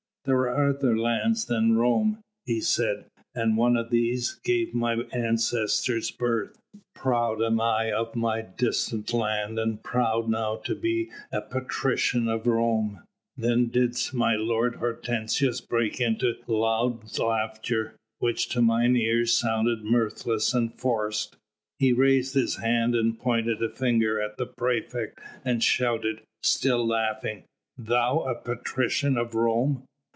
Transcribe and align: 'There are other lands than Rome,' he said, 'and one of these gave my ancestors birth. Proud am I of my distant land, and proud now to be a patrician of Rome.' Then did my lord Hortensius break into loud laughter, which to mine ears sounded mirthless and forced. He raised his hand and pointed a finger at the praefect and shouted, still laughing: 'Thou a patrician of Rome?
'There 0.23 0.41
are 0.41 0.69
other 0.69 0.95
lands 0.95 1.45
than 1.45 1.75
Rome,' 1.75 2.19
he 2.45 2.61
said, 2.61 3.05
'and 3.33 3.57
one 3.57 3.75
of 3.75 3.89
these 3.89 4.33
gave 4.43 4.71
my 4.71 4.93
ancestors 5.11 6.11
birth. 6.11 6.59
Proud 6.93 7.41
am 7.41 7.59
I 7.59 7.91
of 7.91 8.15
my 8.15 8.43
distant 8.43 9.11
land, 9.13 9.57
and 9.57 9.81
proud 9.81 10.29
now 10.29 10.57
to 10.57 10.75
be 10.75 11.09
a 11.31 11.41
patrician 11.41 12.27
of 12.27 12.45
Rome.' 12.45 13.01
Then 13.35 13.69
did 13.69 13.97
my 14.13 14.35
lord 14.35 14.75
Hortensius 14.75 15.59
break 15.59 15.99
into 15.99 16.35
loud 16.45 17.17
laughter, 17.17 17.95
which 18.19 18.47
to 18.49 18.61
mine 18.61 18.95
ears 18.95 19.33
sounded 19.33 19.83
mirthless 19.83 20.53
and 20.53 20.71
forced. 20.79 21.35
He 21.79 21.93
raised 21.93 22.35
his 22.35 22.57
hand 22.57 22.93
and 22.93 23.17
pointed 23.17 23.63
a 23.63 23.69
finger 23.69 24.21
at 24.21 24.37
the 24.37 24.45
praefect 24.45 25.19
and 25.43 25.63
shouted, 25.63 26.21
still 26.43 26.85
laughing: 26.87 27.41
'Thou 27.75 28.19
a 28.19 28.35
patrician 28.35 29.17
of 29.17 29.33
Rome? 29.33 29.81